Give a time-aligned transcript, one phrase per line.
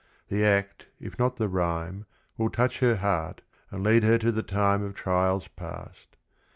[0.29, 4.41] The act, if not the rhyme, Will touch her heart, and lead her to the
[4.41, 6.15] time Of trials past.